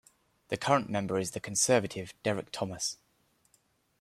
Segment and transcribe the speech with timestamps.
[0.47, 2.97] The current member is the Conservative, Derek Thomas.